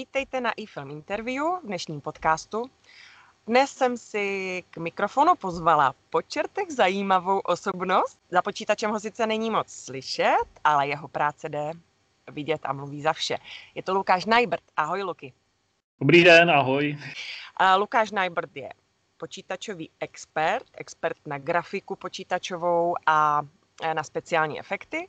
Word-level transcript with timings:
vítejte 0.00 0.40
na 0.40 0.52
iFilm 0.56 0.90
Interview 0.90 1.44
v 1.44 1.66
dnešním 1.66 2.00
podcastu. 2.00 2.70
Dnes 3.46 3.70
jsem 3.70 3.96
si 3.96 4.64
k 4.70 4.76
mikrofonu 4.76 5.36
pozvala 5.36 5.94
po 6.10 6.22
čertech 6.22 6.72
zajímavou 6.72 7.38
osobnost. 7.38 8.18
Za 8.30 8.42
počítačem 8.42 8.90
ho 8.90 9.00
sice 9.00 9.26
není 9.26 9.50
moc 9.50 9.68
slyšet, 9.68 10.48
ale 10.64 10.88
jeho 10.88 11.08
práce 11.08 11.48
jde 11.48 11.72
vidět 12.32 12.60
a 12.64 12.72
mluví 12.72 13.02
za 13.02 13.12
vše. 13.12 13.36
Je 13.74 13.82
to 13.82 13.94
Lukáš 13.94 14.24
Najbrt. 14.24 14.62
Ahoj, 14.76 15.02
Luky. 15.02 15.32
Dobrý 16.00 16.24
den, 16.24 16.50
ahoj. 16.50 16.98
A 17.56 17.76
Lukáš 17.76 18.10
Najbrt 18.10 18.56
je 18.56 18.68
počítačový 19.16 19.90
expert, 20.00 20.66
expert 20.72 21.20
na 21.26 21.38
grafiku 21.38 21.96
počítačovou 21.96 22.96
a 23.06 23.42
na 23.94 24.02
speciální 24.02 24.60
efekty 24.60 25.08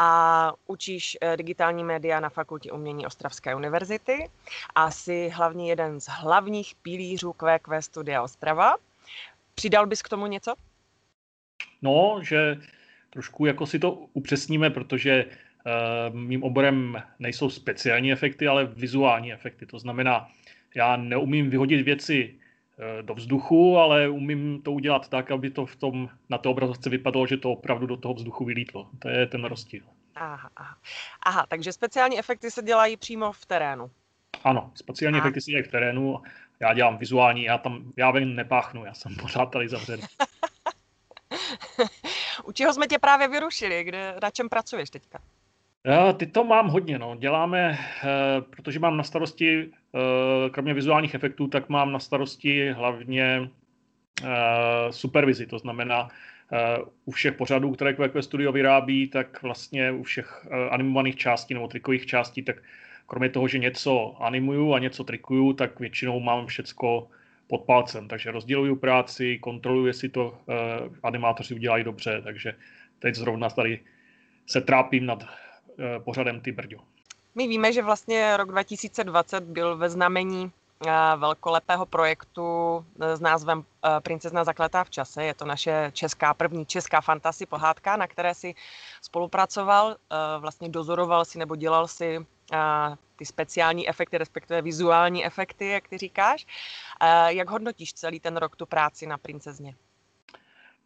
a 0.00 0.52
učíš 0.66 1.18
eh, 1.20 1.36
digitální 1.36 1.84
média 1.84 2.20
na 2.20 2.28
Fakultě 2.28 2.72
umění 2.72 3.06
Ostravské 3.06 3.54
univerzity 3.54 4.28
a 4.74 4.90
jsi 4.90 5.28
hlavně 5.28 5.68
jeden 5.68 6.00
z 6.00 6.08
hlavních 6.08 6.74
pilířů 6.82 7.32
QQ 7.32 7.82
Studia 7.82 8.22
Ostrava. 8.22 8.76
Přidal 9.54 9.86
bys 9.86 10.02
k 10.02 10.08
tomu 10.08 10.26
něco? 10.26 10.54
No, 11.82 12.20
že 12.22 12.56
trošku 13.10 13.46
jako 13.46 13.66
si 13.66 13.78
to 13.78 13.92
upřesníme, 13.92 14.70
protože 14.70 15.24
uh, 15.24 16.16
mým 16.16 16.42
oborem 16.42 17.02
nejsou 17.18 17.50
speciální 17.50 18.12
efekty, 18.12 18.48
ale 18.48 18.64
vizuální 18.64 19.32
efekty. 19.32 19.66
To 19.66 19.78
znamená, 19.78 20.28
já 20.74 20.96
neumím 20.96 21.50
vyhodit 21.50 21.84
věci 21.84 22.34
Eh, 22.34 22.41
do 23.02 23.14
vzduchu, 23.14 23.78
ale 23.78 24.08
umím 24.08 24.62
to 24.62 24.72
udělat 24.72 25.08
tak, 25.08 25.30
aby 25.30 25.50
to 25.50 25.66
v 25.66 25.76
tom, 25.76 26.08
na 26.28 26.38
té 26.38 26.48
obrazovce 26.48 26.90
vypadalo, 26.90 27.26
že 27.26 27.36
to 27.36 27.50
opravdu 27.50 27.86
do 27.86 27.96
toho 27.96 28.14
vzduchu 28.14 28.44
vylítlo. 28.44 28.88
To 28.98 29.08
je 29.08 29.26
ten 29.26 29.44
rozdíl. 29.44 29.82
Aha, 30.14 30.50
aha. 30.56 30.76
aha 31.22 31.46
takže 31.48 31.72
speciální 31.72 32.18
efekty 32.18 32.50
se 32.50 32.62
dělají 32.62 32.96
přímo 32.96 33.32
v 33.32 33.46
terénu. 33.46 33.90
Ano, 34.44 34.70
speciální 34.74 35.18
aha. 35.18 35.26
efekty 35.26 35.40
se 35.40 35.50
dělají 35.50 35.64
v 35.64 35.70
terénu. 35.70 36.22
Já 36.60 36.74
dělám 36.74 36.98
vizuální, 36.98 37.44
já 37.44 37.58
tam, 37.58 37.92
já 37.96 38.10
ven 38.10 38.34
nepáchnu, 38.34 38.84
já 38.84 38.94
jsem 38.94 39.16
pořád 39.16 39.46
tady 39.46 39.68
zavřený. 39.68 40.02
U 42.44 42.52
čeho 42.52 42.74
jsme 42.74 42.86
tě 42.86 42.98
právě 42.98 43.28
vyrušili? 43.28 43.84
Kde, 43.84 44.14
na 44.22 44.30
čem 44.30 44.48
pracuješ 44.48 44.90
teďka? 44.90 45.18
Já, 45.86 46.12
ty 46.12 46.26
to 46.26 46.44
mám 46.44 46.68
hodně, 46.68 46.98
no. 46.98 47.16
Děláme, 47.16 47.78
eh, 48.04 48.06
protože 48.50 48.78
mám 48.78 48.96
na 48.96 49.02
starosti, 49.02 49.70
eh, 49.70 50.50
kromě 50.50 50.74
vizuálních 50.74 51.14
efektů, 51.14 51.48
tak 51.48 51.68
mám 51.68 51.92
na 51.92 51.98
starosti 51.98 52.72
hlavně 52.72 53.50
eh, 54.24 54.92
supervizi, 54.92 55.46
to 55.46 55.58
znamená 55.58 56.08
u 57.04 57.10
všech 57.10 57.34
pořadů, 57.34 57.72
které 57.72 57.92
QQ 57.92 58.22
Studio 58.22 58.52
vyrábí, 58.52 59.08
tak 59.08 59.42
vlastně 59.42 59.92
u 59.92 60.02
všech 60.02 60.46
animovaných 60.70 61.16
částí 61.16 61.54
nebo 61.54 61.68
trikových 61.68 62.06
částí, 62.06 62.42
tak 62.42 62.56
kromě 63.06 63.28
toho, 63.28 63.48
že 63.48 63.58
něco 63.58 64.16
animuju 64.20 64.74
a 64.74 64.78
něco 64.78 65.04
trikuju, 65.04 65.52
tak 65.52 65.80
většinou 65.80 66.20
mám 66.20 66.46
všecko 66.46 67.08
pod 67.46 67.64
palcem, 67.64 68.08
takže 68.08 68.30
rozděluju 68.30 68.76
práci, 68.76 69.38
kontroluju, 69.38 69.86
jestli 69.86 70.08
to 70.08 70.38
animátoři 71.02 71.54
udělají 71.54 71.84
dobře, 71.84 72.20
takže 72.24 72.54
teď 72.98 73.14
zrovna 73.14 73.50
tady 73.50 73.80
se 74.46 74.60
trápím 74.60 75.06
nad 75.06 75.24
Eh, 75.24 75.51
pořadem 76.04 76.40
Ty 76.40 76.52
Brďo. 76.52 76.78
My 77.34 77.48
víme, 77.48 77.72
že 77.72 77.82
vlastně 77.82 78.36
rok 78.36 78.48
2020 78.48 79.44
byl 79.44 79.76
ve 79.76 79.90
znamení 79.90 80.52
eh, 80.86 80.90
velkolepého 81.16 81.86
projektu 81.86 82.46
eh, 83.00 83.16
s 83.16 83.20
názvem 83.20 83.64
Princezna 84.02 84.44
zakletá 84.44 84.84
v 84.84 84.90
čase. 84.90 85.24
Je 85.24 85.34
to 85.34 85.44
naše 85.44 85.90
česká, 85.94 86.34
první 86.34 86.66
česká 86.66 87.00
fantasy 87.00 87.46
pohádka, 87.46 87.96
na 87.96 88.06
které 88.06 88.34
si 88.34 88.54
spolupracoval, 89.02 89.96
vlastně 90.38 90.68
dozoroval 90.68 91.24
si 91.24 91.38
nebo 91.38 91.56
dělal 91.56 91.88
si 91.88 92.26
ty 93.16 93.26
speciální 93.26 93.88
efekty, 93.88 94.18
respektive 94.18 94.62
vizuální 94.62 95.26
efekty, 95.26 95.66
jak 95.66 95.88
ty 95.88 95.98
říkáš. 95.98 96.46
Jak 97.26 97.50
hodnotíš 97.50 97.92
celý 97.92 98.20
ten 98.20 98.36
rok 98.36 98.56
tu 98.56 98.66
práci 98.66 99.06
na 99.06 99.18
princezně? 99.18 99.74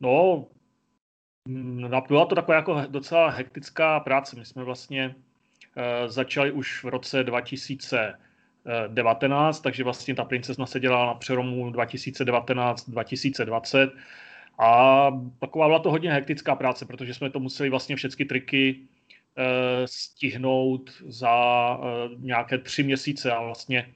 No, 0.00 0.46
no, 1.46 2.02
byla 2.08 2.26
to 2.26 2.34
taková 2.34 2.56
jako 2.56 2.82
docela 2.88 3.30
hektická 3.30 4.00
práce. 4.00 4.36
My 4.36 4.44
jsme 4.44 4.64
vlastně 4.64 5.14
uh, 5.76 5.82
začali 6.08 6.52
už 6.52 6.84
v 6.84 6.88
roce 6.88 7.24
2019, 7.24 9.60
takže 9.60 9.84
vlastně 9.84 10.14
ta 10.14 10.24
princezna 10.24 10.66
se 10.66 10.80
dělala 10.80 11.06
na 11.06 11.14
přeromu 11.14 11.70
2019-2020 11.70 13.90
a 14.58 15.10
taková 15.38 15.66
byla 15.66 15.78
to 15.78 15.90
hodně 15.90 16.12
hektická 16.12 16.54
práce, 16.54 16.86
protože 16.86 17.14
jsme 17.14 17.30
to 17.30 17.40
museli 17.40 17.70
vlastně 17.70 17.96
všechny 17.96 18.24
triky 18.24 18.80
uh, 18.80 18.84
stihnout 19.84 20.90
za 21.06 21.76
uh, 21.76 21.84
nějaké 22.18 22.58
tři 22.58 22.82
měsíce 22.82 23.32
a 23.32 23.42
vlastně 23.42 23.92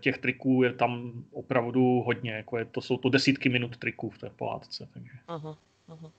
těch 0.00 0.18
triků 0.18 0.62
je 0.62 0.72
tam 0.72 1.12
opravdu 1.32 2.02
hodně, 2.06 2.32
jako 2.32 2.58
je, 2.58 2.64
to 2.64 2.80
jsou 2.80 2.96
to 2.96 3.08
desítky 3.08 3.48
minut 3.48 3.76
triků 3.76 4.10
v 4.10 4.18
té 4.18 4.30
pohádce. 4.30 4.88
Takže. 4.92 5.12
Uh-huh, 5.28 5.56
uh-huh 5.88 6.10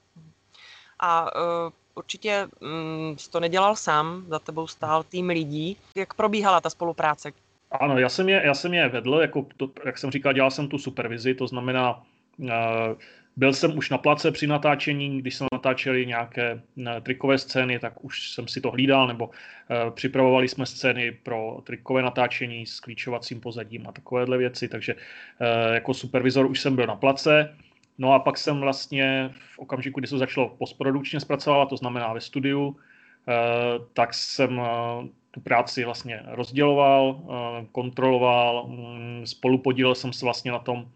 a 1.05 1.35
uh, 1.35 1.71
určitě 1.95 2.47
um, 2.59 3.17
jsi 3.17 3.31
to 3.31 3.39
nedělal 3.39 3.75
sám, 3.75 4.25
za 4.27 4.39
tebou 4.39 4.67
stál 4.67 5.03
tým 5.03 5.29
lidí. 5.29 5.77
Jak 5.95 6.13
probíhala 6.13 6.61
ta 6.61 6.69
spolupráce? 6.69 7.31
Ano, 7.71 7.99
já 7.99 8.09
jsem 8.09 8.29
je, 8.29 8.41
já 8.45 8.53
jsem 8.53 8.73
je 8.73 8.89
vedl, 8.89 9.13
jako 9.21 9.45
to, 9.57 9.69
jak 9.85 9.97
jsem 9.97 10.11
říkal, 10.11 10.33
dělal 10.33 10.51
jsem 10.51 10.67
tu 10.67 10.77
supervizi, 10.77 11.33
to 11.33 11.47
znamená, 11.47 12.03
uh, 12.37 12.49
byl 13.35 13.53
jsem 13.53 13.77
už 13.77 13.89
na 13.89 13.97
place 13.97 14.31
při 14.31 14.47
natáčení, 14.47 15.21
když 15.21 15.35
jsme 15.35 15.47
natáčeli 15.53 16.05
nějaké 16.05 16.61
uh, 16.75 16.85
trikové 17.01 17.37
scény, 17.37 17.79
tak 17.79 18.03
už 18.03 18.31
jsem 18.31 18.47
si 18.47 18.61
to 18.61 18.71
hlídal, 18.71 19.07
nebo 19.07 19.29
připravovali 19.89 20.47
jsme 20.47 20.65
scény 20.65 21.11
pro 21.11 21.59
trikové 21.63 22.01
natáčení 22.01 22.65
s 22.65 22.79
klíčovacím 22.79 23.41
pozadím 23.41 23.87
a 23.87 23.91
takovéhle 23.91 24.37
věci, 24.37 24.67
takže 24.67 24.95
jako 25.73 25.93
supervizor 25.93 26.45
už 26.45 26.59
jsem 26.59 26.75
byl 26.75 26.87
na 26.87 26.95
place. 26.95 27.55
No 27.97 28.13
a 28.13 28.19
pak 28.19 28.37
jsem 28.37 28.59
vlastně 28.59 29.29
v 29.33 29.59
okamžiku, 29.59 29.99
kdy 29.99 30.07
se 30.07 30.17
začalo 30.17 30.49
postprodukčně 30.49 31.19
zpracovávat, 31.19 31.69
to 31.69 31.77
znamená 31.77 32.13
ve 32.13 32.21
studiu, 32.21 32.77
eh, 33.27 33.33
tak 33.93 34.13
jsem 34.13 34.59
eh, 34.59 35.07
tu 35.31 35.39
práci 35.39 35.85
vlastně 35.85 36.23
rozděloval, 36.25 37.21
eh, 37.21 37.65
kontroloval, 37.71 38.67
mm, 38.67 39.21
spolupodílel 39.25 39.95
jsem 39.95 40.13
se 40.13 40.25
vlastně 40.25 40.51
na 40.51 40.59
tom, 40.59 40.87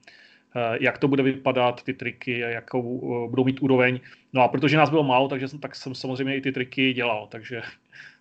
jak 0.79 0.97
to 0.97 1.07
bude 1.07 1.23
vypadat, 1.23 1.83
ty 1.83 1.93
triky, 1.93 2.39
jakou 2.39 3.27
budou 3.29 3.43
mít 3.43 3.61
úroveň. 3.61 3.99
No 4.33 4.41
a 4.41 4.47
protože 4.47 4.77
nás 4.77 4.89
bylo 4.89 5.03
málo, 5.03 5.27
takže 5.27 5.47
jsem, 5.47 5.59
tak 5.59 5.75
jsem 5.75 5.95
samozřejmě 5.95 6.35
i 6.37 6.41
ty 6.41 6.51
triky 6.51 6.93
dělal, 6.93 7.27
takže, 7.27 7.61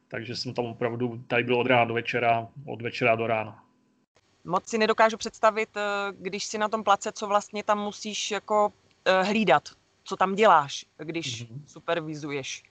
takže 0.09 0.37
jsem 0.37 0.55
tam 0.55 0.65
opravdu, 0.65 1.25
tady 1.27 1.45
byl 1.45 1.57
od 1.57 1.67
rána 1.67 1.85
do 1.85 1.95
večera, 1.95 2.49
od 2.67 2.83
večera 2.83 3.15
do 3.15 3.27
rána 3.27 3.66
moc 4.47 4.69
si 4.69 4.79
nedokážu 4.79 5.17
představit, 5.17 5.69
eh, 5.77 5.83
když 6.19 6.45
si 6.45 6.59
na 6.59 6.69
tom 6.69 6.85
place, 6.85 7.13
co 7.13 7.27
vlastně 7.27 7.65
tam 7.65 7.79
musíš 7.79 8.31
jako 8.31 8.73
eh, 9.05 9.23
hlídat, 9.23 9.69
co 10.05 10.17
tam 10.17 10.35
děláš, 10.35 10.85
když 10.99 11.45
mm-hmm. 11.45 11.61
supervizuješ. 11.67 12.63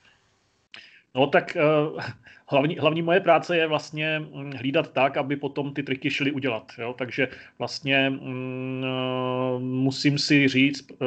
No 1.16 1.28
tak 1.28 1.58
uh, 1.96 2.02
hlavní, 2.47 2.78
hlavní 2.78 3.02
moje 3.02 3.19
práce 3.19 3.58
je 3.58 3.68
vlastně 3.68 4.19
mm, 4.19 4.52
hlídat 4.52 4.91
tak, 4.91 5.18
aby 5.18 5.36
potom 5.36 5.74
ty 5.74 5.84
triky 5.84 6.12
šly 6.12 6.31
udělat. 6.31 6.72
Jo? 6.78 6.96
Takže 6.97 7.28
vlastně 7.59 8.09
uh, 8.09 9.59
musím 9.59 10.18
si 10.19 10.47
říct, 10.47 10.92
uh, 10.92 10.97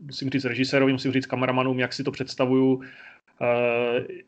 musím 0.00 0.30
říct 0.30 0.44
režisérovi, 0.44 0.92
musím 0.92 1.12
říct 1.12 1.26
kameramanům, 1.26 1.78
jak 1.78 1.92
si 1.92 2.04
to 2.04 2.10
představuju, 2.10 2.74
uh, 2.74 2.84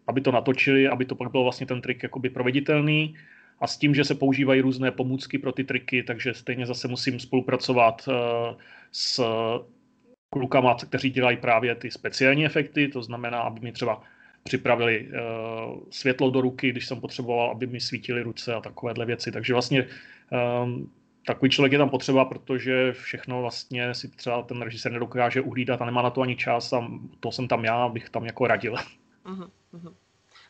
aby 0.07 0.21
to 0.21 0.33
natočili, 0.33 0.89
aby 0.89 1.05
to 1.05 1.15
pak 1.15 1.31
byl 1.31 1.43
vlastně 1.43 1.67
ten 1.67 1.81
trik 1.81 2.03
jakoby 2.03 2.31
proveditelný 2.31 3.15
a 3.61 3.67
s 3.67 3.77
tím, 3.77 3.95
že 3.95 4.05
se 4.05 4.15
používají 4.15 4.61
různé 4.61 4.91
pomůcky 4.91 5.39
pro 5.39 5.53
ty 5.53 5.65
triky, 5.65 6.03
takže 6.03 6.35
stejně 6.35 6.67
zase 6.67 6.89
musím 6.89 7.21
spolupracovat 7.21 8.09
uh, 8.09 8.15
s 8.93 9.25
klukama, 10.31 10.75
kteří 10.75 11.11
dělají 11.11 11.37
právě 11.37 11.75
ty 11.75 11.91
speciální 11.91 12.47
efekty, 12.47 12.89
to 12.89 13.03
znamená, 13.03 13.41
aby 13.41 13.61
mi 13.61 13.73
třeba 13.73 14.03
připravili 14.43 15.09
uh, 15.09 15.79
světlo 15.91 16.31
do 16.31 16.41
ruky, 16.41 16.71
když 16.71 16.87
jsem 16.87 17.01
potřeboval, 17.01 17.51
aby 17.51 17.67
mi 17.67 17.81
svítily 17.81 18.23
ruce 18.23 18.55
a 18.55 18.61
takovéhle 18.61 19.06
věci. 19.06 19.32
Takže 19.32 19.53
vlastně 19.53 19.87
um, 20.65 20.93
takový 21.27 21.50
člověk 21.50 21.73
je 21.73 21.79
tam 21.79 21.91
potřeba, 21.91 22.25
protože 22.25 22.93
všechno 22.93 23.41
vlastně 23.41 23.94
si 23.94 24.09
třeba 24.09 24.43
ten 24.43 24.62
režisér 24.62 24.93
nedokáže 24.93 25.41
uhlídat 25.41 25.82
a 25.82 25.85
nemá 25.85 26.03
na 26.03 26.11
to 26.11 26.21
ani 26.21 26.37
čas 26.37 26.73
a 26.73 26.88
to 27.21 27.32
jsem 27.32 27.49
tam 27.49 27.65
já, 27.65 27.75
abych 27.75 28.11
tam 28.11 28.25
jako 28.25 28.47
radil. 28.47 28.75
Uh-huh, 28.75 29.50
uh-huh 29.75 29.94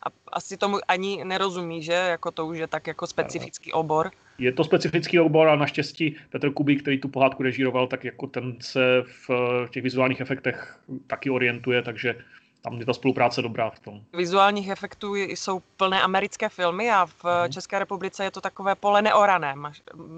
a 0.03 0.07
asi 0.33 0.57
tomu 0.57 0.79
ani 0.89 1.25
nerozumí, 1.25 1.83
že? 1.83 1.93
Jako 1.93 2.31
to 2.31 2.47
už 2.47 2.59
je 2.59 2.67
tak 2.67 2.87
jako 2.87 3.07
specifický 3.07 3.73
obor. 3.73 4.11
Je 4.39 4.53
to 4.53 4.65
specifický 4.65 5.21
obor 5.21 5.49
a 5.49 5.57
naštěstí 5.57 6.17
Petr 6.31 6.51
Kubík, 6.53 6.83
který 6.83 6.99
tu 7.01 7.09
pohádku 7.09 7.43
režíroval, 7.43 7.87
tak 7.87 8.05
jako 8.05 8.27
ten 8.27 8.57
se 8.61 9.03
v 9.27 9.31
těch 9.71 9.83
vizuálních 9.83 10.21
efektech 10.21 10.79
taky 11.07 11.31
orientuje, 11.31 11.83
takže 11.83 12.15
tam 12.63 12.79
je 12.81 12.87
ta 12.87 12.95
spolupráce 12.95 13.43
dobrá 13.43 13.71
v 13.71 13.81
tom. 13.81 14.01
Vizuálních 14.13 14.69
efektů 14.69 15.15
jsou 15.15 15.61
plné 15.77 16.03
americké 16.03 16.49
filmy 16.49 16.91
a 16.91 17.07
v 17.07 17.25
mm. 17.25 17.53
České 17.53 17.79
republice 17.79 18.25
je 18.25 18.31
to 18.31 18.41
takové 18.41 18.75
pole 18.75 19.03
neorané. 19.03 19.55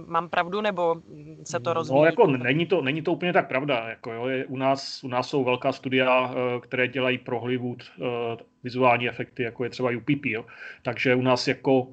mám 0.06 0.28
pravdu, 0.28 0.60
nebo 0.60 0.96
se 1.44 1.60
to 1.60 1.72
rozvíjí? 1.72 2.00
No, 2.00 2.06
jako 2.06 2.26
není 2.26 2.66
to, 2.66 2.82
není 2.82 3.02
to 3.02 3.12
úplně 3.12 3.32
tak 3.32 3.48
pravda. 3.48 3.88
Jako, 3.88 4.12
jo, 4.12 4.26
je, 4.26 4.46
u, 4.46 4.56
nás, 4.56 5.04
u 5.04 5.08
nás 5.08 5.28
jsou 5.28 5.44
velká 5.44 5.72
studia, 5.72 6.30
eh, 6.30 6.60
které 6.60 6.88
dělají 6.88 7.18
pro 7.18 7.40
Hollywood 7.40 7.82
uh, 7.98 8.06
vizuální 8.64 9.08
efekty, 9.08 9.42
jako 9.42 9.64
je 9.64 9.70
třeba 9.70 9.90
UPP. 9.96 10.24
Jo. 10.24 10.44
Takže 10.82 11.14
u 11.14 11.22
nás 11.22 11.48
jako 11.48 11.88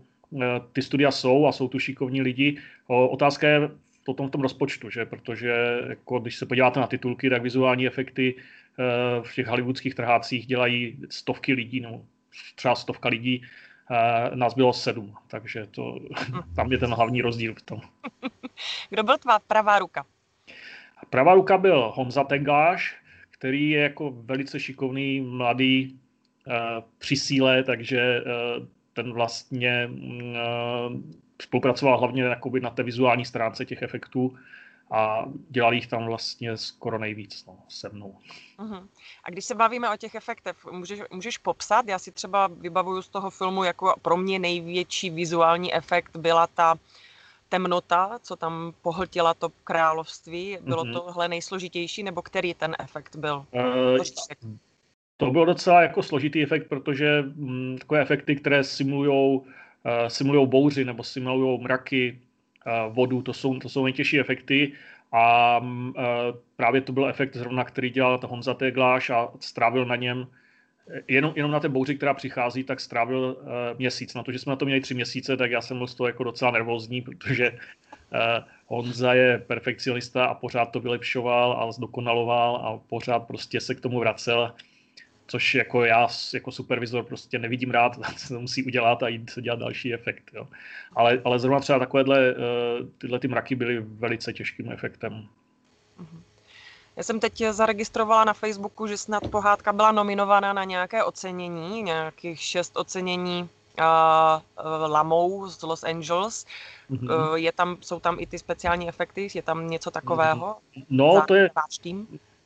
ty 0.73 0.81
studia 0.81 1.11
jsou 1.11 1.45
a 1.45 1.51
jsou 1.51 1.67
tu 1.67 1.79
šikovní 1.79 2.21
lidi. 2.21 2.57
Otázka 2.87 3.47
je 3.47 3.69
potom 4.07 4.27
v 4.27 4.31
tom 4.31 4.41
rozpočtu, 4.41 4.89
že? 4.89 5.05
protože 5.05 5.53
jako, 5.89 6.19
když 6.19 6.35
se 6.35 6.45
podíváte 6.45 6.79
na 6.79 6.87
titulky, 6.87 7.29
tak 7.29 7.41
vizuální 7.41 7.87
efekty 7.87 8.35
v 9.21 9.35
těch 9.35 9.47
hollywoodských 9.47 9.95
trhácích 9.95 10.45
dělají 10.45 10.97
stovky 11.09 11.53
lidí, 11.53 11.79
no, 11.79 12.05
třeba 12.55 12.75
stovka 12.75 13.09
lidí, 13.09 13.43
nás 14.33 14.53
bylo 14.53 14.73
sedm, 14.73 15.15
takže 15.27 15.67
to, 15.71 15.99
tam 16.55 16.71
je 16.71 16.77
ten 16.77 16.93
hlavní 16.93 17.21
rozdíl 17.21 17.55
v 17.55 17.61
tom. 17.61 17.81
Kdo 18.89 19.03
byl 19.03 19.17
tvá 19.17 19.39
pravá 19.39 19.79
ruka? 19.79 20.05
Pravá 21.09 21.33
ruka 21.33 21.57
byl 21.57 21.91
Honza 21.95 22.23
Tengáš, 22.23 22.95
který 23.31 23.69
je 23.69 23.81
jako 23.81 24.11
velice 24.11 24.59
šikovný, 24.59 25.21
mladý, 25.21 25.99
uh, 26.47 26.53
při 26.97 27.15
síle, 27.15 27.63
takže 27.63 28.21
ten 28.93 29.13
vlastně 29.13 29.89
uh, 29.91 31.01
spolupracoval 31.41 31.99
hlavně 31.99 32.23
jakoby 32.23 32.59
na 32.59 32.69
té 32.69 32.83
vizuální 32.83 33.25
stránce 33.25 33.65
těch 33.65 33.81
efektů 33.81 34.37
a 34.91 35.25
dělal 35.49 35.73
jich 35.73 35.87
tam 35.87 36.05
vlastně 36.05 36.57
skoro 36.57 36.99
nejvíc 36.99 37.45
no, 37.45 37.57
se 37.69 37.89
mnou. 37.89 38.19
Uh-huh. 38.59 38.87
A 39.23 39.29
když 39.29 39.45
se 39.45 39.55
bavíme 39.55 39.89
o 39.93 39.97
těch 39.97 40.15
efektech, 40.15 40.65
můžeš, 40.71 41.01
můžeš 41.13 41.37
popsat? 41.37 41.87
Já 41.87 41.99
si 41.99 42.11
třeba 42.11 42.47
vybavuju 42.47 43.01
z 43.01 43.09
toho 43.09 43.29
filmu, 43.29 43.63
jako 43.63 43.93
pro 44.01 44.17
mě 44.17 44.39
největší 44.39 45.09
vizuální 45.09 45.73
efekt 45.73 46.17
byla 46.17 46.47
ta 46.47 46.75
temnota, 47.49 48.19
co 48.21 48.35
tam 48.35 48.73
pohltila 48.81 49.33
to 49.33 49.49
království. 49.63 50.57
Bylo 50.61 50.83
uh-huh. 50.83 50.93
tohle 50.93 51.27
nejsložitější, 51.27 52.03
nebo 52.03 52.21
který 52.21 52.53
ten 52.53 52.75
efekt 52.79 53.15
byl? 53.15 53.45
Uh, 53.51 53.97
to 55.17 55.31
byl 55.31 55.45
docela 55.45 55.81
jako 55.81 56.03
složitý 56.03 56.43
efekt, 56.43 56.69
protože 56.69 57.19
m, 57.19 57.33
mm, 57.35 57.77
takové 57.77 58.01
efekty, 58.01 58.35
které 58.35 58.63
simulují 58.63 59.41
uh, 59.87 60.07
simulujou 60.07 60.45
bouři 60.45 60.85
nebo 60.85 61.03
simulují 61.03 61.61
mraky, 61.61 62.19
uh, 62.67 62.93
vodu, 62.93 63.21
to 63.21 63.33
jsou, 63.33 63.59
to 63.59 63.69
jsou 63.69 63.83
nejtěžší 63.83 64.19
efekty 64.19 64.71
a 65.11 65.57
uh, 65.59 65.93
právě 66.55 66.81
to 66.81 66.91
byl 66.93 67.07
efekt 67.09 67.35
zrovna, 67.35 67.63
který 67.63 67.89
dělal 67.89 68.19
Honza 68.25 68.53
Tegláš 68.53 69.09
a 69.09 69.29
strávil 69.39 69.85
na 69.85 69.95
něm 69.95 70.27
jenom, 71.07 71.33
jenom 71.35 71.51
na 71.51 71.59
té 71.59 71.69
bouři, 71.69 71.95
která 71.95 72.13
přichází, 72.13 72.63
tak 72.63 72.79
strávil 72.79 73.37
uh, 73.39 73.45
měsíc. 73.77 74.13
Na 74.13 74.23
to, 74.23 74.31
že 74.31 74.39
jsme 74.39 74.49
na 74.49 74.55
to 74.55 74.65
měli 74.65 74.81
tři 74.81 74.93
měsíce, 74.93 75.37
tak 75.37 75.51
já 75.51 75.61
jsem 75.61 75.77
byl 75.77 75.87
z 75.87 75.95
toho 75.95 76.07
jako 76.07 76.23
docela 76.23 76.51
nervózní, 76.51 77.01
protože 77.01 77.51
uh, 77.51 77.57
Honza 78.67 79.13
je 79.13 79.37
perfekcionista 79.47 80.25
a 80.25 80.33
pořád 80.33 80.65
to 80.65 80.79
vylepšoval 80.79 81.57
a 81.61 81.71
zdokonaloval 81.71 82.55
a 82.55 82.77
pořád 82.89 83.19
prostě 83.19 83.61
se 83.61 83.75
k 83.75 83.81
tomu 83.81 83.99
vracel 83.99 84.53
což 85.27 85.55
jako 85.55 85.85
já 85.85 86.07
jako 86.33 86.51
supervizor 86.51 87.03
prostě 87.03 87.39
nevidím 87.39 87.71
rád, 87.71 87.99
se 88.17 88.27
to 88.33 88.39
musí 88.39 88.63
udělat 88.63 89.03
a 89.03 89.07
jít 89.07 89.31
dělat 89.41 89.59
další 89.59 89.93
efekt. 89.93 90.31
Jo. 90.33 90.47
Ale, 90.95 91.21
ale 91.25 91.39
zrovna 91.39 91.59
třeba 91.59 91.79
takovéhle, 91.79 92.35
uh, 92.35 92.87
tyhle 92.97 93.19
ty 93.19 93.27
mraky 93.27 93.55
byly 93.55 93.79
velice 93.79 94.33
těžkým 94.33 94.71
efektem. 94.71 95.27
Já 96.95 97.03
jsem 97.03 97.19
teď 97.19 97.43
zaregistrovala 97.51 98.23
na 98.23 98.33
Facebooku, 98.33 98.87
že 98.87 98.97
snad 98.97 99.27
pohádka 99.27 99.73
byla 99.73 99.91
nominovaná 99.91 100.53
na 100.53 100.63
nějaké 100.63 101.03
ocenění, 101.03 101.83
nějakých 101.83 102.39
šest 102.39 102.77
ocenění 102.77 103.49
uh, 103.79 104.91
Lamou 104.91 105.47
z 105.47 105.61
Los 105.61 105.83
Angeles. 105.83 106.45
Mm-hmm. 106.91 107.29
Uh, 107.29 107.35
je 107.35 107.51
tam, 107.51 107.77
jsou 107.81 107.99
tam 107.99 108.17
i 108.19 108.27
ty 108.27 108.39
speciální 108.39 108.89
efekty, 108.89 109.27
je 109.33 109.41
tam 109.41 109.69
něco 109.69 109.91
takového? 109.91 110.57
No, 110.89 111.23
to 111.27 111.35
je? 111.35 111.49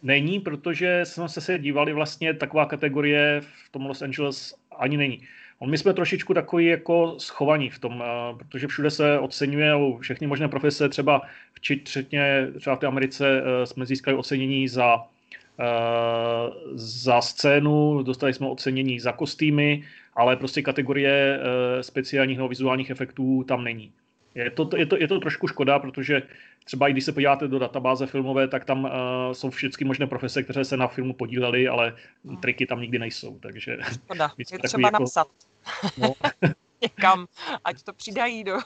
Není, 0.04 0.40
protože 0.40 1.02
jsme 1.04 1.30
se 1.30 1.60
dívali 1.60 1.94
vlastně, 1.94 2.34
taková 2.34 2.66
kategorie 2.66 3.42
v 3.66 3.70
tom 3.70 3.86
Los 3.86 4.02
Angeles 4.02 4.56
ani 4.78 4.98
není. 4.98 5.22
My 5.66 5.78
jsme 5.78 5.94
trošičku 5.94 6.34
takový 6.34 6.66
jako 6.66 7.16
schovaní 7.18 7.70
v 7.70 7.80
tom, 7.80 8.04
eh, 8.06 8.36
protože 8.38 8.68
všude 8.68 8.92
se 8.92 9.20
oceňuje 9.20 9.74
všechny 10.00 10.28
možné 10.28 10.48
profese, 10.48 10.90
třeba 10.90 11.22
včetně 11.54 12.48
třeba 12.60 12.76
v 12.76 12.80
té 12.80 12.88
Americe 12.88 13.42
eh, 13.42 13.66
jsme 13.66 13.86
získali 13.86 14.18
ocenění 14.18 14.68
za, 14.68 15.06
eh, 15.60 15.64
za 16.74 17.22
scénu, 17.22 18.04
dostali 18.04 18.34
jsme 18.34 18.48
ocenění 18.48 19.00
za 19.00 19.12
kostýmy, 19.12 19.84
ale 20.16 20.36
prostě 20.36 20.62
kategorie 20.62 21.40
speciálních 21.82 22.38
nebo 22.38 22.48
vizuálních 22.48 22.90
efektů 22.90 23.44
tam 23.48 23.64
není. 23.64 23.92
Je 24.36 24.52
to, 24.52 24.70
je, 24.76 24.86
to, 24.86 24.98
je 24.98 25.08
to 25.08 25.20
trošku 25.20 25.48
škoda, 25.48 25.80
protože 25.80 26.22
třeba 26.66 26.88
i 26.88 26.92
když 26.92 27.06
se 27.06 27.12
podíváte 27.12 27.48
do 27.48 27.60
databáze 27.60 28.08
filmové, 28.08 28.48
tak 28.48 28.66
tam 28.66 28.84
uh, 28.84 28.92
jsou 29.32 29.50
všechny 29.50 29.86
možné 29.86 30.08
profese, 30.08 30.44
které 30.44 30.66
se 30.66 30.78
na 30.78 30.88
filmu 30.88 31.14
podílely, 31.14 31.68
ale 31.68 31.96
triky 32.42 32.66
tam 32.66 32.82
nikdy 32.82 33.00
nejsou. 33.00 33.40
Takže 33.40 33.78
škoda, 33.94 34.32
je 34.38 34.60
třeba 34.60 34.88
jako, 34.88 35.04
napsat. 35.04 35.28
No. 35.98 36.14
Někam, 36.82 37.28
ať 37.64 37.84
to 37.84 37.94
přidají 37.94 38.44
do... 38.44 38.58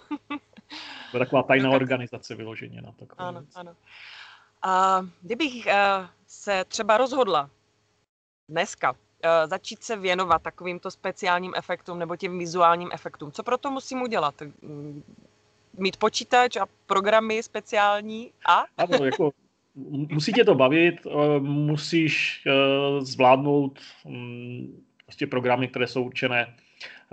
to 1.11 1.17
je 1.17 1.19
taková 1.19 1.43
tajná 1.43 1.69
organizace 1.81 2.35
vyloženě 2.35 2.81
na 2.81 2.91
to. 2.91 3.05
Ano, 3.17 3.45
ano. 3.55 3.75
A 4.61 5.01
kdybych 5.21 5.65
uh, 5.65 5.71
se 6.27 6.65
třeba 6.67 6.97
rozhodla 6.97 7.49
dneska 8.49 8.91
uh, 8.91 8.97
začít 9.45 9.83
se 9.83 9.95
věnovat 9.95 10.41
takovýmto 10.41 10.91
speciálním 10.91 11.53
efektům 11.55 11.99
nebo 11.99 12.15
těm 12.15 12.39
vizuálním 12.39 12.89
efektům, 12.93 13.31
co 13.31 13.43
pro 13.43 13.57
to 13.57 13.71
musím 13.71 14.01
udělat? 14.01 14.41
Mít 15.77 15.97
počítač 15.97 16.55
a 16.55 16.65
programy 16.85 17.43
speciální 17.43 18.31
a? 18.47 18.65
Ano, 18.77 19.05
jako 19.05 19.31
musí 20.09 20.33
tě 20.33 20.43
to 20.43 20.55
bavit, 20.55 20.95
eh, 21.07 21.39
musíš 21.39 22.43
eh, 22.47 22.51
zvládnout 23.01 23.79
mm, 24.05 24.83
prostě 25.05 25.27
programy, 25.27 25.67
které 25.67 25.87
jsou 25.87 26.03
určené 26.03 26.55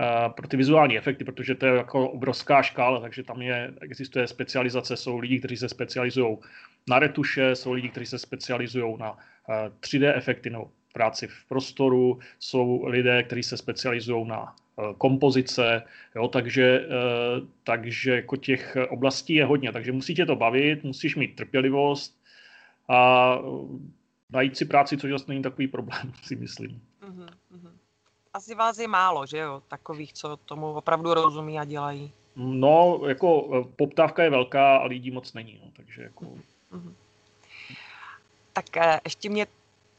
eh, 0.00 0.29
pro 0.29 0.49
ty 0.49 0.56
vizuální 0.56 0.99
efekty, 0.99 1.25
protože 1.25 1.55
to 1.55 1.67
je 1.67 1.76
jako 1.76 2.11
obrovská 2.11 2.62
škála, 2.62 3.00
takže 3.00 3.23
tam 3.23 3.43
je, 3.43 3.75
existuje 3.81 4.26
specializace, 4.26 4.97
jsou 4.97 5.19
lidi, 5.19 5.38
kteří 5.38 5.56
se 5.56 5.69
specializují 5.69 6.38
na 6.88 6.99
retuše, 6.99 7.56
jsou 7.56 7.73
lidi, 7.73 7.88
kteří 7.88 8.06
se 8.06 8.19
specializují 8.19 8.97
na 8.99 9.19
3D 9.81 10.12
efekty 10.17 10.50
nebo 10.50 10.70
práci 10.93 11.27
v 11.27 11.44
prostoru, 11.49 12.19
jsou 12.39 12.85
lidé, 12.87 13.23
kteří 13.23 13.43
se 13.43 13.56
specializují 13.56 14.29
na 14.29 14.55
Eh, 14.79 14.94
kompozice, 14.99 15.83
jo, 16.17 16.29
takže, 16.29 16.87
eh, 16.91 17.47
takže 17.65 18.15
jako 18.15 18.37
těch 18.37 18.77
oblastí 18.89 19.35
je 19.35 19.44
hodně, 19.44 19.73
takže 19.73 19.93
musí 19.93 20.15
tě 20.15 20.27
to 20.27 20.37
bavit, 20.37 20.85
musíš 20.85 21.17
mít 21.17 21.37
trpělivost 21.37 22.21
a 22.89 23.39
najít 24.31 24.56
si 24.56 24.65
práci, 24.65 24.97
což 24.97 25.11
vlastně 25.11 25.33
není 25.33 25.43
takový 25.43 25.69
problém, 25.69 26.12
si 26.23 26.37
myslím. 26.37 26.83
Uh-huh, 27.09 27.29
Asi 28.35 28.55
vás 28.55 28.79
je 28.79 28.89
málo, 28.89 29.27
že 29.27 29.39
jo, 29.39 29.62
takových, 29.69 30.12
co 30.12 30.37
tomu 30.37 30.73
opravdu 30.73 31.15
rozumí 31.15 31.59
a 31.59 31.65
dělají. 31.65 32.12
No, 32.37 33.01
jako 33.08 33.51
eh, 33.55 33.72
poptávka 33.77 34.22
je 34.22 34.31
velká 34.31 34.77
a 34.77 34.87
lidí 34.87 35.11
moc 35.11 35.32
není, 35.32 35.61
no, 35.65 35.70
takže 35.77 36.03
jako... 36.03 36.25
Uh-huh. 36.25 36.93
Tak 38.53 38.65
ještě 39.05 39.29
mě 39.29 39.46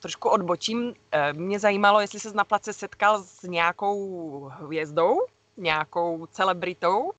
trošku 0.03 0.29
odbočím. 0.29 0.93
Eh, 1.11 1.33
mě 1.33 1.59
zajímalo, 1.59 2.01
jestli 2.01 2.19
se 2.19 2.33
na 2.33 2.43
place 2.43 2.73
setkal 2.73 3.23
s 3.23 3.43
nějakou 3.43 3.95
hvězdou, 4.59 5.17
nějakou 5.57 6.25
celebritou. 6.25 7.11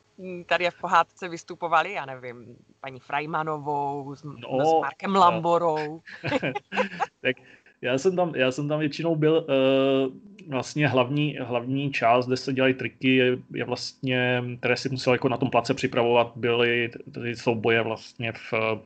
Tady 0.47 0.71
v 0.71 0.81
pohádce 0.81 1.29
vystupovali, 1.29 1.93
já 1.93 2.07
nevím, 2.07 2.57
paní 2.81 3.01
Frajmanovou, 3.01 4.15
s, 4.15 4.23
no, 4.23 4.65
s 4.65 4.81
Markem 4.81 5.15
Lamborou. 5.17 6.01
tak 7.21 7.37
já 7.81 7.99
jsem 7.99 8.17
tam, 8.17 8.35
já 8.35 8.53
jsem 8.53 8.69
tam 8.69 8.79
většinou 8.79 9.17
byl, 9.17 9.47
uh, 9.49 10.15
vlastně 10.51 10.89
hlavní, 10.89 11.39
hlavní 11.41 11.93
část, 11.93 12.27
kde 12.27 12.37
se 12.37 12.53
dělají 12.53 12.75
triky, 12.75 13.17
je, 13.17 13.39
je 13.55 13.65
vlastně, 13.65 14.45
které 14.59 14.77
si 14.77 14.89
musel 14.89 15.13
jako 15.13 15.29
na 15.29 15.37
tom 15.37 15.51
place 15.51 15.75
připravovat, 15.75 16.33
byly 16.37 16.91
ty 17.15 17.37
souboje 17.37 17.83
vlastně 17.83 18.33
v 18.33 18.53
uh, 18.53 18.79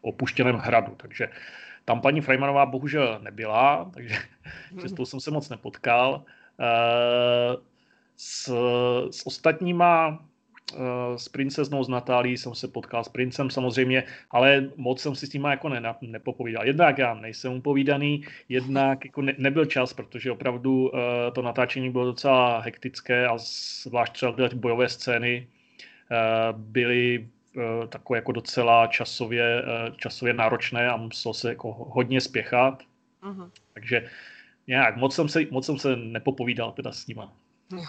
opuštěném 0.00 0.56
hradu, 0.56 0.94
takže 0.96 1.26
uh, 1.26 1.34
tam 1.86 2.00
paní 2.00 2.20
Freimanová 2.20 2.66
bohužel 2.66 3.18
nebyla, 3.22 3.90
takže 3.94 4.14
s 4.84 4.92
tou 4.92 5.04
jsem 5.04 5.20
se 5.20 5.30
moc 5.30 5.48
nepotkal. 5.48 6.24
Eh, 6.60 7.56
s, 8.16 8.48
s 9.10 9.26
ostatníma, 9.26 10.24
eh, 10.74 11.18
s 11.18 11.28
princeznou, 11.28 11.84
s 11.84 11.88
Natálí 11.88 12.36
jsem 12.36 12.54
se 12.54 12.68
potkal, 12.68 13.04
s 13.04 13.08
princem 13.08 13.50
samozřejmě, 13.50 14.04
ale 14.30 14.70
moc 14.76 15.00
jsem 15.00 15.14
si 15.14 15.26
s 15.26 15.32
nima 15.32 15.50
jako 15.50 15.68
ne, 15.68 15.94
nepopovídal. 16.00 16.66
Jednak 16.66 16.98
já 16.98 17.14
nejsem 17.14 17.52
upovídaný, 17.52 18.24
jednak 18.48 19.04
jako 19.04 19.22
ne, 19.22 19.34
nebyl 19.38 19.64
čas, 19.64 19.92
protože 19.92 20.32
opravdu 20.32 20.90
eh, 20.90 21.30
to 21.30 21.42
natáčení 21.42 21.90
bylo 21.90 22.04
docela 22.04 22.60
hektické 22.60 23.26
a 23.26 23.38
zvlášť 23.82 24.12
třeba 24.12 24.48
ty 24.48 24.56
bojové 24.56 24.88
scény 24.88 25.48
byly 26.52 27.28
takové 27.88 28.18
jako 28.18 28.32
docela 28.32 28.86
časově, 28.86 29.62
eh, 29.62 29.92
časově 29.96 30.34
náročné 30.34 30.90
a 30.90 30.96
muselo 30.96 31.34
se 31.34 31.48
jako 31.48 31.72
hodně 31.72 32.20
spěchat. 32.20 32.82
Uh-huh. 33.22 33.50
Takže 33.74 34.10
nějak 34.66 34.96
moc 34.96 35.14
jsem, 35.14 35.28
se, 35.28 35.40
moc 35.50 35.66
jsem 35.66 35.78
se 35.78 35.96
nepopovídal 35.96 36.72
teda 36.72 36.92
s 36.92 37.06
nima. 37.06 37.32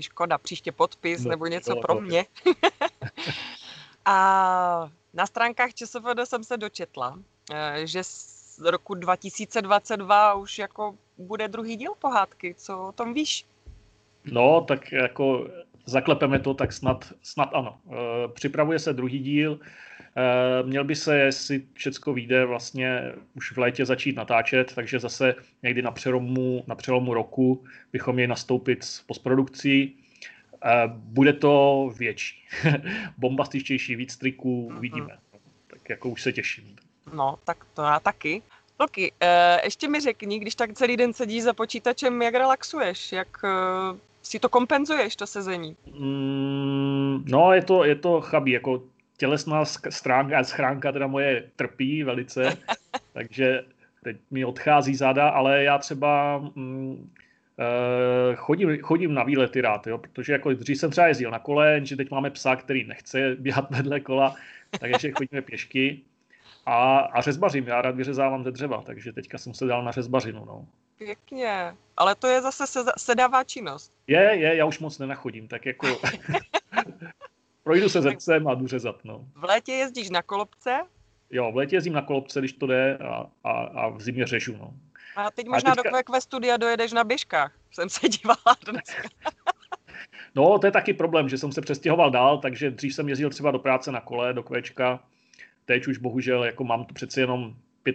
Škoda, 0.00 0.38
příště 0.38 0.72
podpis 0.72 1.24
no, 1.24 1.30
nebo 1.30 1.46
něco 1.46 1.76
pro 1.76 2.00
mě. 2.00 2.26
a 4.04 4.90
na 5.14 5.26
stránkách 5.26 5.74
ČSFD 5.74 6.20
jsem 6.24 6.44
se 6.44 6.56
dočetla, 6.56 7.18
eh, 7.52 7.86
že 7.86 8.04
z 8.04 8.58
roku 8.58 8.94
2022 8.94 10.34
už 10.34 10.58
jako 10.58 10.94
bude 11.18 11.48
druhý 11.48 11.76
díl 11.76 11.92
pohádky. 11.98 12.54
Co 12.54 12.88
o 12.88 12.92
tom 12.92 13.14
víš? 13.14 13.46
No, 14.24 14.60
tak 14.60 14.92
jako 14.92 15.48
zaklepeme 15.84 16.38
to, 16.38 16.54
tak 16.54 16.72
snad, 16.72 17.12
snad 17.22 17.50
ano. 17.52 17.78
Připravuje 18.34 18.78
se 18.78 18.92
druhý 18.92 19.18
díl, 19.18 19.58
Měl 20.62 20.84
by 20.84 20.96
se, 20.96 21.18
jestli 21.18 21.62
všechno 21.72 22.12
vyjde, 22.12 22.46
vlastně 22.46 23.12
už 23.34 23.52
v 23.52 23.58
létě 23.58 23.86
začít 23.86 24.16
natáčet, 24.16 24.74
takže 24.74 24.98
zase 24.98 25.34
někdy 25.62 25.82
na 25.82 25.90
přelomu, 25.90 26.64
na 26.66 26.74
přelomu 26.74 27.14
roku 27.14 27.64
bychom 27.92 28.14
měli 28.14 28.28
nastoupit 28.28 28.84
s 28.84 29.00
postprodukcí. 29.00 29.96
Bude 30.86 31.32
to 31.32 31.90
větší, 31.98 32.44
bombastičtější, 33.18 33.96
víc 33.96 34.16
triků, 34.16 34.72
uvidíme. 34.76 35.18
Tak 35.66 35.88
jako 35.88 36.08
už 36.08 36.22
se 36.22 36.32
těším. 36.32 36.76
No, 37.12 37.38
tak 37.44 37.64
to 37.74 37.82
já 37.82 38.00
taky. 38.00 38.42
Loki, 38.80 39.12
eh, 39.20 39.60
ještě 39.64 39.88
mi 39.88 40.00
řekni, 40.00 40.38
když 40.38 40.54
tak 40.54 40.72
celý 40.72 40.96
den 40.96 41.12
sedíš 41.12 41.42
za 41.42 41.52
počítačem, 41.52 42.22
jak 42.22 42.34
relaxuješ, 42.34 43.12
jak 43.12 43.28
eh, 43.44 43.98
si 44.22 44.38
to 44.38 44.48
kompenzuješ, 44.48 45.16
to 45.16 45.26
sezení? 45.26 45.76
Mm, 45.98 47.24
no, 47.28 47.52
je 47.52 47.62
to, 47.62 47.84
je 47.84 47.94
to 47.94 48.20
chabý, 48.20 48.50
jako 48.50 48.82
tělesná 49.16 49.64
stránka, 49.64 50.44
schránka 50.44 50.92
teda 50.92 51.06
moje 51.06 51.50
trpí 51.56 52.02
velice, 52.02 52.56
takže 53.12 53.64
teď 54.04 54.16
mi 54.30 54.44
odchází 54.44 54.94
záda, 54.94 55.28
ale 55.28 55.64
já 55.64 55.78
třeba 55.78 56.38
mm, 56.54 56.90
uh, 56.92 58.34
chodím, 58.34 58.78
chodím 58.82 59.14
na 59.14 59.22
výlety 59.22 59.60
rád, 59.60 59.86
jo, 59.86 59.98
protože 59.98 60.32
jako 60.32 60.52
dřív 60.52 60.78
jsem 60.78 60.90
třeba 60.90 61.06
jezdil 61.06 61.30
na 61.30 61.38
kole, 61.38 61.80
že 61.84 61.96
teď 61.96 62.10
máme 62.10 62.30
psa, 62.30 62.56
který 62.56 62.84
nechce 62.84 63.36
běhat 63.38 63.70
vedle 63.70 64.00
kola, 64.00 64.34
takže 64.80 65.12
chodíme 65.12 65.42
pěšky. 65.42 66.00
A, 66.66 66.98
a 66.98 67.20
řezbařím, 67.20 67.66
já 67.66 67.82
rád 67.82 67.96
vyřezávám 67.96 68.44
ze 68.44 68.50
dřeva, 68.50 68.82
takže 68.82 69.12
teďka 69.12 69.38
jsem 69.38 69.54
se 69.54 69.66
dal 69.66 69.84
na 69.84 69.92
řezbařinu. 69.92 70.44
No. 70.44 70.66
Pěkně, 71.04 71.76
ale 71.96 72.14
to 72.14 72.26
je 72.26 72.42
zase 72.42 72.84
sedavá 72.98 73.44
činnost. 73.44 73.92
Je, 74.06 74.20
je, 74.20 74.56
já 74.56 74.64
už 74.64 74.78
moc 74.78 74.98
nenachodím, 74.98 75.48
tak 75.48 75.66
jako 75.66 75.86
projdu 77.62 77.88
se 77.88 78.02
zrcem 78.02 78.48
a 78.48 78.54
jdu 78.54 78.66
řezat. 78.66 79.04
No. 79.04 79.24
V 79.34 79.44
létě 79.44 79.72
jezdíš 79.72 80.10
na 80.10 80.22
kolobce? 80.22 80.80
Jo, 81.30 81.52
v 81.52 81.56
létě 81.56 81.76
jezdím 81.76 81.92
na 81.92 82.02
kolobce, 82.02 82.38
když 82.38 82.52
to 82.52 82.66
jde 82.66 82.98
a, 82.98 83.26
a, 83.44 83.52
a 83.52 83.88
v 83.88 84.00
zimě 84.00 84.26
řežu. 84.26 84.56
No. 84.56 84.74
A 85.16 85.30
teď 85.30 85.46
možná 85.46 85.72
a 85.72 85.74
teďka... 85.74 85.90
do 85.90 85.98
QQ 86.02 86.20
studia 86.20 86.56
dojedeš 86.56 86.92
na 86.92 87.04
běžkách. 87.04 87.52
Jsem 87.70 87.88
se 87.88 88.08
dívala 88.08 88.56
dneska. 88.66 89.08
no, 90.34 90.58
to 90.58 90.66
je 90.66 90.70
taky 90.70 90.94
problém, 90.94 91.28
že 91.28 91.38
jsem 91.38 91.52
se 91.52 91.60
přestěhoval 91.60 92.10
dál, 92.10 92.38
takže 92.38 92.70
dřív 92.70 92.94
jsem 92.94 93.08
jezdil 93.08 93.30
třeba 93.30 93.50
do 93.50 93.58
práce 93.58 93.92
na 93.92 94.00
kole, 94.00 94.32
do 94.32 94.42
Kvečka, 94.42 95.00
Teď 95.64 95.86
už 95.86 95.98
bohužel 95.98 96.44
jako 96.44 96.64
mám 96.64 96.84
to 96.84 96.94
přeci 96.94 97.20
jenom 97.20 97.54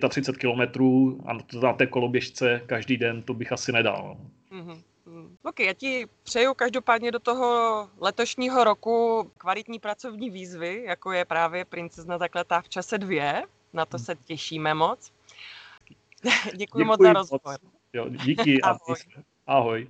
35 0.10 0.38
kilometrů 0.38 1.22
a 1.25 1.34
na 1.62 1.74
té 1.74 1.88
koloběžce 1.88 2.62
každý 2.65 2.98
den 2.98 3.22
to 3.22 3.34
bych 3.34 3.51
asi 3.51 3.72
nedal. 3.72 4.17
Mm-hmm. 4.51 4.82
Ok, 5.44 5.60
já 5.60 5.74
ti 5.74 6.08
přeju 6.24 6.53
každopádně 6.53 7.12
do 7.12 7.20
toho 7.20 7.89
letošního 8.00 8.63
roku 8.63 9.32
kvalitní 9.38 9.79
pracovní 9.79 10.29
výzvy, 10.29 10.84
jako 10.88 11.12
je 11.12 11.25
právě 11.25 11.65
Princezna 11.65 12.17
zakletá 12.17 12.62
v 12.62 12.70
čase 12.70 12.98
dvě. 12.98 13.44
Na 13.74 13.86
to 13.86 14.00
se 14.00 14.15
těšíme 14.15 14.74
moc. 14.74 15.12
Děkuji, 16.44 16.58
Děkuji 16.58 16.86
moc 16.86 17.01
za 17.01 17.13
rozhovor. 17.13 17.60
Jo, 17.94 18.10
díky. 18.10 18.62
Ahoj. 18.63 18.98
Ahoj. 19.48 19.88